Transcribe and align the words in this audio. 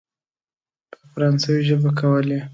په 0.91 0.99
فرانسوي 1.11 1.61
ترجمه 1.61 1.91
کولې. 1.99 2.39